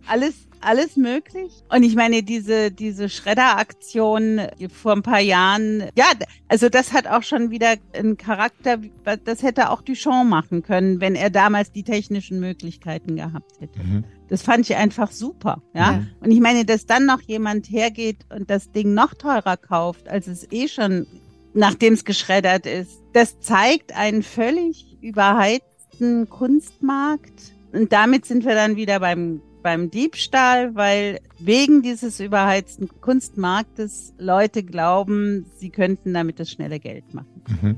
[0.08, 0.34] alles,
[0.66, 1.64] alles möglich.
[1.70, 4.42] Und ich meine, diese, diese Schredder-Aktion
[4.74, 6.06] vor ein paar Jahren, ja,
[6.48, 8.78] also das hat auch schon wieder einen Charakter,
[9.26, 13.80] das hätte auch Duchamp machen können, wenn er damals die technischen Möglichkeiten gehabt hätte.
[13.80, 14.04] Mhm.
[14.30, 15.94] Das fand ich einfach super, ja.
[15.94, 16.04] Ja.
[16.22, 20.28] Und ich meine, dass dann noch jemand hergeht und das Ding noch teurer kauft, als
[20.28, 21.06] es eh schon,
[21.54, 27.54] nachdem es geschreddert ist, das zeigt einen völlig überheizten Kunstmarkt.
[27.74, 34.64] Und damit sind wir dann wieder beim, beim Diebstahl, weil wegen dieses überheizten Kunstmarktes Leute
[34.64, 37.42] glauben, sie könnten damit das schnelle Geld machen.
[37.62, 37.78] Mhm.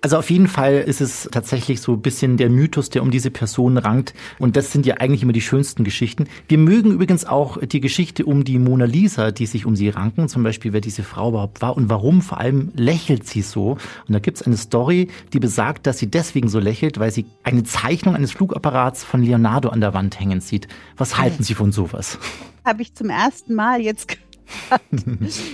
[0.00, 3.30] Also auf jeden Fall ist es tatsächlich so ein bisschen der Mythos, der um diese
[3.30, 4.12] Person rankt.
[4.38, 6.26] Und das sind ja eigentlich immer die schönsten Geschichten.
[6.46, 10.28] Wir mögen übrigens auch die Geschichte um die Mona Lisa, die sich um sie ranken.
[10.28, 12.20] Zum Beispiel, wer diese Frau überhaupt war und warum.
[12.20, 13.78] Vor allem lächelt sie so.
[14.06, 17.64] Und da gibt's eine Story, die besagt, dass sie deswegen so lächelt, weil sie eine
[17.64, 20.68] Zeichnung eines Flugapparats von Leonardo an der Wand hängen sieht.
[20.96, 22.18] Was halten Sie von sowas?
[22.64, 24.23] habe ich zum ersten Mal jetzt gehört.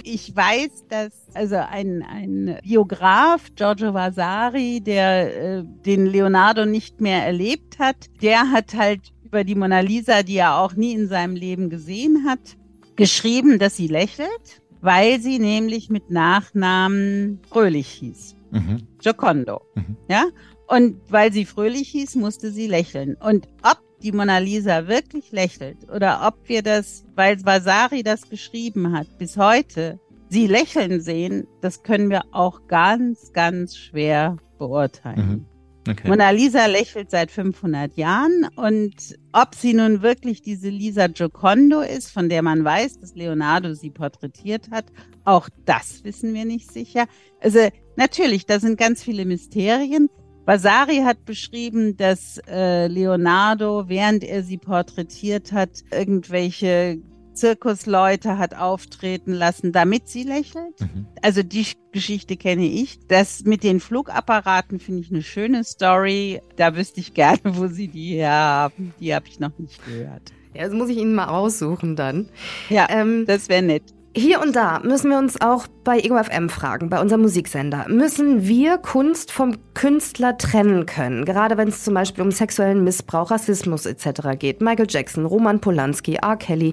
[0.04, 7.24] Ich weiß, dass also ein, ein Biograf, Giorgio Vasari, der äh, den Leonardo nicht mehr
[7.24, 11.36] erlebt hat, der hat halt über die Mona Lisa, die er auch nie in seinem
[11.36, 12.56] Leben gesehen hat,
[12.96, 18.34] geschrieben, dass sie lächelt, weil sie nämlich mit Nachnamen fröhlich hieß.
[18.50, 18.86] Mhm.
[19.00, 19.62] Giocondo.
[19.74, 19.96] Mhm.
[20.08, 20.24] Ja?
[20.66, 23.16] Und weil sie fröhlich hieß, musste sie lächeln.
[23.16, 28.92] Und ob die Mona Lisa wirklich lächelt oder ob wir das, weil Vasari das geschrieben
[28.92, 35.28] hat, bis heute sie lächeln sehen, das können wir auch ganz, ganz schwer beurteilen.
[35.28, 35.46] Mhm.
[35.88, 36.08] Okay.
[36.08, 42.10] Mona Lisa lächelt seit 500 Jahren und ob sie nun wirklich diese Lisa Giocondo ist,
[42.10, 44.84] von der man weiß, dass Leonardo sie porträtiert hat,
[45.24, 47.06] auch das wissen wir nicht sicher.
[47.40, 47.60] Also
[47.96, 50.10] natürlich, da sind ganz viele Mysterien.
[50.50, 56.98] Vasari hat beschrieben, dass äh, Leonardo, während er sie porträtiert hat, irgendwelche
[57.34, 60.80] Zirkusleute hat auftreten lassen, damit sie lächelt.
[60.80, 61.06] Mhm.
[61.22, 62.98] Also die Geschichte kenne ich.
[63.06, 66.40] Das mit den Flugapparaten finde ich eine schöne Story.
[66.56, 68.92] Da wüsste ich gerne, wo sie die her haben.
[68.98, 70.32] Die habe ich noch nicht gehört.
[70.52, 72.28] Ja, das muss ich Ihnen mal raussuchen dann.
[72.70, 73.84] Ja, Ähm, das wäre nett.
[74.16, 77.86] Hier und da müssen wir uns auch bei Ego FM fragen, bei unserem Musiksender.
[77.88, 81.24] Müssen wir Kunst vom Künstler trennen können?
[81.24, 84.36] Gerade wenn es zum Beispiel um sexuellen Missbrauch, Rassismus etc.
[84.36, 84.62] geht.
[84.62, 86.36] Michael Jackson, Roman Polanski, R.
[86.36, 86.72] Kelly.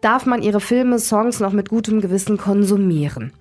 [0.00, 3.34] Darf man ihre Filme, Songs noch mit gutem Gewissen konsumieren?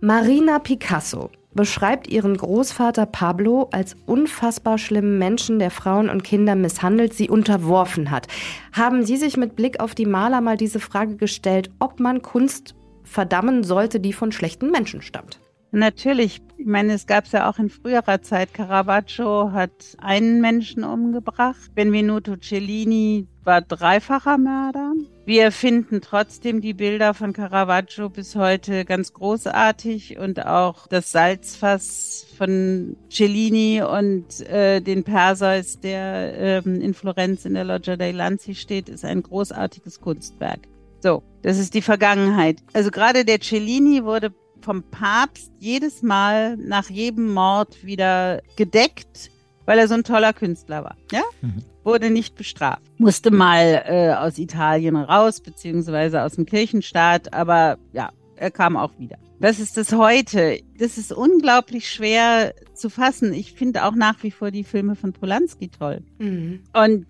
[0.00, 7.12] Marina Picasso beschreibt ihren Großvater Pablo als unfassbar schlimmen Menschen, der Frauen und Kinder misshandelt,
[7.12, 8.28] sie unterworfen hat.
[8.72, 12.76] Haben Sie sich mit Blick auf die Maler mal diese Frage gestellt, ob man Kunst
[13.08, 15.40] verdammen sollte, die von schlechten Menschen stammt?
[15.70, 18.54] Natürlich, ich meine, es gab es ja auch in früherer Zeit.
[18.54, 21.74] Caravaggio hat einen Menschen umgebracht.
[21.74, 24.94] Benvenuto Cellini war dreifacher Mörder.
[25.26, 32.26] Wir finden trotzdem die Bilder von Caravaggio bis heute ganz großartig und auch das Salzfass
[32.38, 38.54] von Cellini und äh, den Perseus, der ähm, in Florenz in der Loggia dei Lanzi
[38.54, 40.60] steht, ist ein großartiges Kunstwerk.
[41.00, 42.58] So, das ist die Vergangenheit.
[42.72, 49.30] Also gerade der Cellini wurde vom Papst jedes Mal nach jedem Mord wieder gedeckt,
[49.64, 50.96] weil er so ein toller Künstler war.
[51.12, 51.22] Ja?
[51.40, 51.62] Mhm.
[51.84, 52.82] Wurde nicht bestraft.
[52.98, 58.92] Musste mal äh, aus Italien raus, beziehungsweise aus dem Kirchenstaat, aber ja, er kam auch
[58.98, 59.16] wieder.
[59.40, 60.60] Das ist das heute.
[60.78, 63.32] Das ist unglaublich schwer zu fassen.
[63.32, 66.02] Ich finde auch nach wie vor die Filme von Polanski toll.
[66.18, 66.64] Mhm.
[66.72, 67.06] Und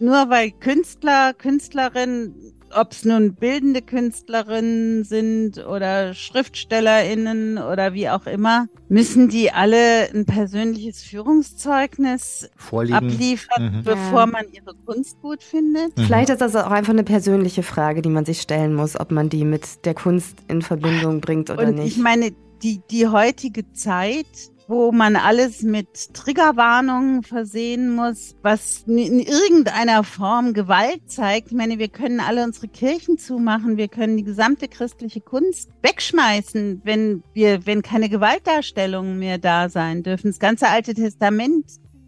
[0.00, 8.26] nur weil Künstler, Künstlerinnen, ob es nun bildende Künstlerinnen sind oder SchriftstellerInnen oder wie auch
[8.26, 12.96] immer, müssen die alle ein persönliches Führungszeugnis Vorliegen.
[12.96, 13.82] abliefern, mhm.
[13.84, 15.96] bevor man ihre Kunst gut findet.
[15.96, 16.02] Mhm.
[16.02, 19.28] Vielleicht ist das auch einfach eine persönliche Frage, die man sich stellen muss, ob man
[19.28, 21.96] die mit der Kunst in Verbindung bringt oder Und nicht.
[21.96, 22.32] Ich meine,
[22.62, 24.26] die, die heutige Zeit
[24.68, 31.48] wo man alles mit Triggerwarnungen versehen muss, was in irgendeiner Form Gewalt zeigt.
[31.48, 36.82] Ich meine, wir können alle unsere Kirchen zumachen, wir können die gesamte christliche Kunst wegschmeißen,
[36.84, 40.28] wenn wir, wenn keine Gewaltdarstellungen mehr da sein dürfen.
[40.28, 41.66] Das ganze Alte Testament,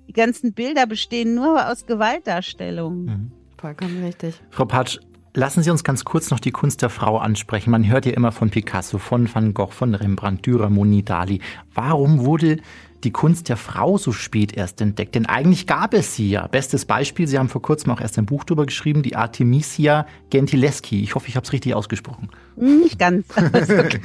[0.08, 3.04] die ganzen Bilder bestehen nur aus Gewaltdarstellungen.
[3.04, 3.32] Mhm.
[3.58, 4.34] Vollkommen richtig.
[4.50, 4.98] Frau Patsch,
[5.36, 7.72] Lassen Sie uns ganz kurz noch die Kunst der Frau ansprechen.
[7.72, 11.40] Man hört ja immer von Picasso, von Van Gogh, von Rembrandt, Dürer, Moni, Dali.
[11.74, 12.58] Warum wurde
[13.04, 15.14] die Kunst der Frau so spät erst entdeckt?
[15.14, 16.46] Denn eigentlich gab es sie ja.
[16.46, 21.02] Bestes Beispiel, Sie haben vor kurzem auch erst ein Buch darüber geschrieben, die Artemisia Gentileschi.
[21.02, 22.30] Ich hoffe, ich habe es richtig ausgesprochen.
[22.56, 23.26] Nicht ganz.
[23.74, 24.00] Okay.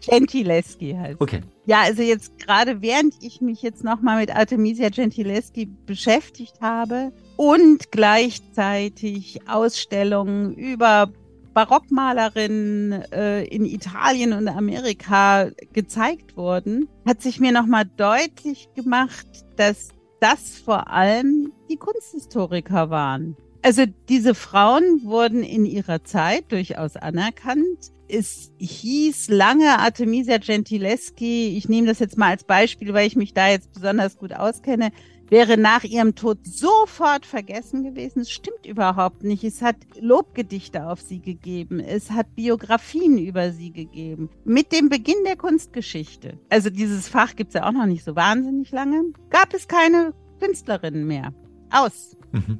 [0.00, 1.20] Gentileschi heißt.
[1.20, 1.40] Okay.
[1.66, 7.92] Ja, also jetzt gerade während ich mich jetzt nochmal mit Artemisia Gentileschi beschäftigt habe, und
[7.92, 11.12] gleichzeitig Ausstellungen über
[11.58, 19.88] Barockmalerinnen äh, in Italien und Amerika gezeigt wurden, hat sich mir nochmal deutlich gemacht, dass
[20.20, 23.36] das vor allem die Kunsthistoriker waren.
[23.62, 27.90] Also diese Frauen wurden in ihrer Zeit durchaus anerkannt.
[28.06, 33.34] Es hieß lange Artemisia Gentileschi, ich nehme das jetzt mal als Beispiel, weil ich mich
[33.34, 34.92] da jetzt besonders gut auskenne,
[35.30, 38.20] wäre nach ihrem Tod sofort vergessen gewesen.
[38.20, 39.44] Es stimmt überhaupt nicht.
[39.44, 41.80] Es hat Lobgedichte auf sie gegeben.
[41.80, 44.30] Es hat Biografien über sie gegeben.
[44.44, 48.16] Mit dem Beginn der Kunstgeschichte, also dieses Fach gibt es ja auch noch nicht so
[48.16, 51.32] wahnsinnig lange, gab es keine Künstlerinnen mehr.
[51.70, 52.16] Aus.
[52.32, 52.58] Mhm.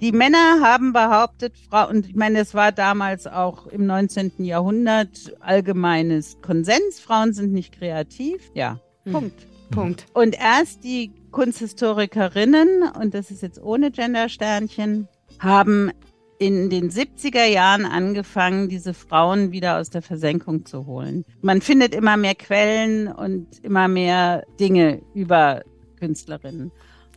[0.00, 4.44] Die Männer haben behauptet, Frau, und ich meine, es war damals auch im 19.
[4.44, 8.50] Jahrhundert allgemeines Konsens, Frauen sind nicht kreativ.
[8.54, 9.12] Ja, mhm.
[9.12, 9.46] Punkt.
[9.70, 10.06] Punkt.
[10.14, 15.90] Und erst die Kunsthistorikerinnen, und das ist jetzt ohne Gendersternchen, haben
[16.38, 21.24] in den 70er Jahren angefangen, diese Frauen wieder aus der Versenkung zu holen.
[21.40, 25.62] Man findet immer mehr Quellen und immer mehr Dinge über
[25.98, 26.72] Künstlerinnen.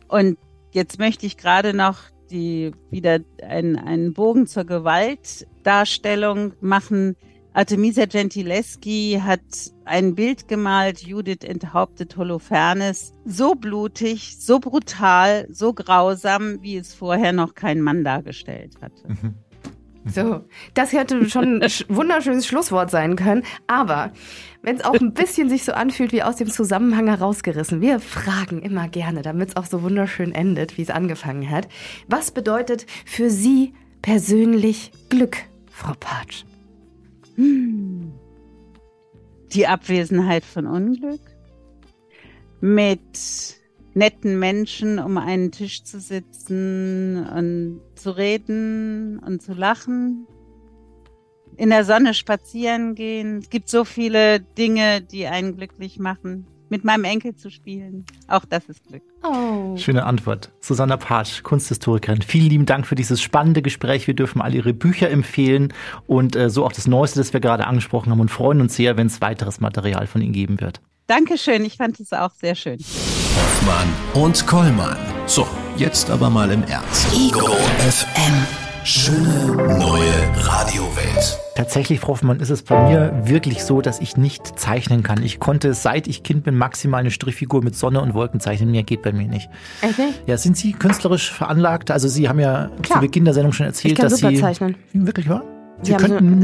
[0.08, 0.38] Und
[0.72, 1.98] jetzt möchte ich gerade noch
[2.30, 7.16] die wieder einen, einen Bogen zur Gewaltdarstellung machen.
[7.52, 9.40] Artemisia Gentileschi hat
[9.84, 17.32] ein Bild gemalt, Judith enthauptet Holofernes, so blutig, so brutal, so grausam, wie es vorher
[17.32, 19.08] noch kein Mann dargestellt hatte.
[19.08, 19.34] Mhm.
[20.06, 23.42] So, das hätte schon ein wunderschönes Schlusswort sein können.
[23.66, 24.12] Aber
[24.62, 28.62] wenn es auch ein bisschen sich so anfühlt wie aus dem Zusammenhang herausgerissen, wir fragen
[28.62, 31.68] immer gerne, damit es auch so wunderschön endet, wie es angefangen hat.
[32.08, 35.36] Was bedeutet für Sie persönlich Glück,
[35.70, 36.44] Frau Patsch?
[39.52, 41.20] Die Abwesenheit von Unglück.
[42.60, 43.58] Mit
[43.94, 50.26] netten Menschen um einen Tisch zu sitzen und zu reden und zu lachen.
[51.56, 53.38] In der Sonne spazieren gehen.
[53.38, 58.04] Es gibt so viele Dinge, die einen glücklich machen mit meinem Enkel zu spielen.
[58.28, 59.02] Auch das ist Glück.
[59.22, 59.76] Oh.
[59.76, 60.50] Schöne Antwort.
[60.60, 62.22] Susanna Pasch, Kunsthistorikerin.
[62.22, 64.06] Vielen lieben Dank für dieses spannende Gespräch.
[64.06, 65.72] Wir dürfen all Ihre Bücher empfehlen
[66.06, 68.96] und äh, so auch das Neueste, das wir gerade angesprochen haben und freuen uns sehr,
[68.96, 70.80] wenn es weiteres Material von Ihnen geben wird.
[71.06, 72.78] Dankeschön, ich fand es auch sehr schön.
[72.78, 74.96] Hoffmann und Kollmann.
[75.26, 77.12] So, jetzt aber mal im Ernst.
[77.12, 78.46] Ego FM.
[78.84, 81.49] Schöne neue Radiowelt.
[81.60, 85.22] Tatsächlich, Frau Hoffmann, ist es bei mir wirklich so, dass ich nicht zeichnen kann.
[85.22, 88.70] Ich konnte, seit ich Kind bin, maximal eine Strichfigur mit Sonne und Wolken zeichnen.
[88.70, 89.50] Mehr geht bei mir nicht.
[89.82, 90.08] Okay.
[90.26, 91.90] Ja, sind Sie künstlerisch veranlagt?
[91.90, 93.00] Also Sie haben ja Klar.
[93.00, 94.74] zu Beginn der Sendung schon erzählt, ich kann dass super Sie zeichnen.
[94.94, 95.44] Wirklich wahr?
[95.82, 95.90] Sie,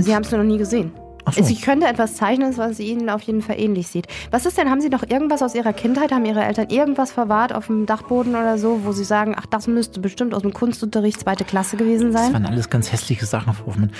[0.02, 0.92] Sie haben es nur noch nie gesehen.
[1.32, 1.42] So.
[1.42, 4.06] Sie könnte etwas zeichnen, was Ihnen auf jeden Fall ähnlich sieht.
[4.30, 7.52] Was ist denn, haben Sie noch irgendwas aus Ihrer Kindheit, haben Ihre Eltern irgendwas verwahrt
[7.52, 11.20] auf dem Dachboden oder so, wo Sie sagen, ach, das müsste bestimmt aus dem Kunstunterricht
[11.20, 12.32] zweite Klasse gewesen sein?
[12.32, 13.50] Das waren alles ganz hässliche Sachen.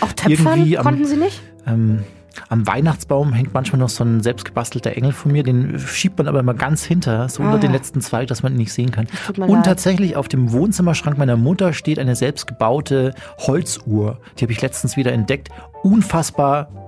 [0.00, 1.42] Auch Töpfern Irgendwie konnten Sie nicht?
[1.66, 2.04] Ähm,
[2.48, 6.40] am Weihnachtsbaum hängt manchmal noch so ein selbstgebastelter Engel von mir, den schiebt man aber
[6.40, 7.46] immer ganz hinter, so ah.
[7.46, 9.08] unter den letzten Zweig, dass man ihn nicht sehen kann.
[9.28, 9.64] Und leid.
[9.64, 14.18] tatsächlich auf dem Wohnzimmerschrank meiner Mutter steht eine selbstgebaute Holzuhr.
[14.38, 15.48] Die habe ich letztens wieder entdeckt.
[15.82, 16.85] Unfassbar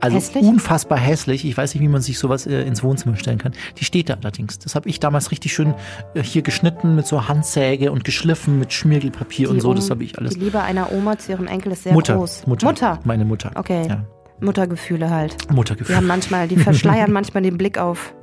[0.00, 0.44] Also Hässlich?
[0.44, 1.44] unfassbar hässlich.
[1.44, 3.52] Ich weiß nicht, wie man sich sowas äh, ins Wohnzimmer stellen kann.
[3.78, 4.58] Die steht da allerdings.
[4.58, 5.74] Das habe ich damals richtig schön
[6.14, 9.74] äh, hier geschnitten mit so Handsäge und geschliffen mit Schmirgelpapier und Die so.
[9.74, 10.34] Das um- habe ich alles.
[10.34, 12.46] Die Liebe einer Oma zu ihrem Enkel ist sehr Mutter, groß.
[12.46, 12.66] Mutter.
[12.66, 12.98] Mutter.
[13.04, 13.50] Meine Mutter.
[13.54, 13.86] Okay.
[13.88, 14.04] Ja.
[14.40, 15.36] Muttergefühle halt.
[15.50, 15.96] Die Muttergefühl.
[15.96, 18.14] haben manchmal, die verschleiern manchmal den Blick auf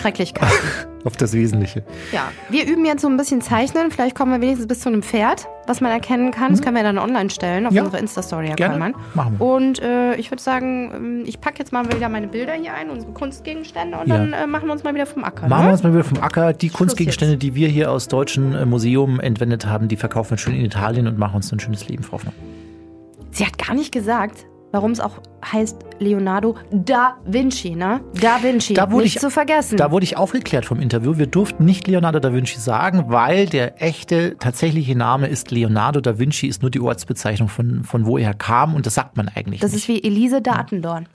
[0.00, 0.54] Schrecklichkeiten.
[1.04, 1.84] Auf das Wesentliche.
[2.10, 3.92] Ja, wir üben jetzt so ein bisschen Zeichnen.
[3.92, 6.50] Vielleicht kommen wir wenigstens bis zu einem Pferd, was man erkennen kann.
[6.50, 7.76] Das können wir dann online stellen auf Mhm.
[7.76, 7.84] Ja.
[7.84, 8.72] unsere Insta-Story, Gerne.
[8.72, 8.94] Kollmann.
[9.14, 9.46] Machen wir.
[9.46, 12.90] Und äh, ich würde sagen, ähm, ich packe jetzt mal wieder meine Bilder hier ein,
[12.90, 14.16] unsere Kunstgegenstände, und Ja.
[14.18, 15.46] dann äh, machen wir uns mal wieder vom Acker.
[15.46, 15.72] Machen wir ne?
[15.74, 16.52] uns mal wieder vom Acker.
[16.52, 20.56] Die Kunstgegenstände, die wir hier aus deutschen äh, Museum entwendet haben, die verkaufen wir schön
[20.56, 22.34] in Italien und machen uns ein schönes Leben, Frau Hoffmann.
[23.30, 24.44] Sie hat gar nicht gesagt,
[24.76, 28.00] warum es auch heißt Leonardo da Vinci, ne?
[28.20, 29.78] Da Vinci, Da wurde nicht ich- zu vergessen.
[29.78, 31.16] Da wurde ich aufgeklärt vom Interview.
[31.16, 36.18] Wir durften nicht Leonardo da Vinci sagen, weil der echte, tatsächliche Name ist Leonardo da
[36.18, 39.60] Vinci, ist nur die Ortsbezeichnung von, von wo er kam und das sagt man eigentlich
[39.60, 39.82] das nicht.
[39.82, 41.08] ist wie Elise da Attendorn.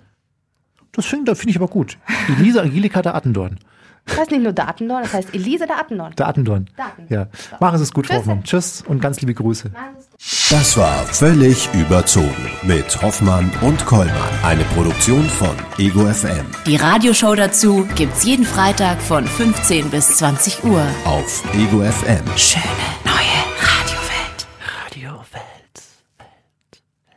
[0.93, 1.97] das finde find ich aber gut.
[2.39, 3.59] Elisa Angelika da Attendorn.
[4.05, 6.13] Das heißt nicht nur da Attendorn, das heißt Elise da Attendorn.
[6.15, 6.65] Da Attendorn.
[6.75, 7.05] Daten.
[7.13, 7.27] Ja.
[7.59, 8.15] Machen Sie es gut, Frau.
[8.15, 8.43] Hoffmann.
[8.43, 9.69] Tschüss und ganz liebe Grüße.
[10.49, 14.15] Das war völlig überzogen mit Hoffmann und Kollmann.
[14.43, 20.63] Eine Produktion von Ego FM Die Radioshow dazu gibt's jeden Freitag von 15 bis 20
[20.63, 20.85] Uhr.
[21.05, 22.23] auf Ego FM.
[22.37, 22.65] Schöne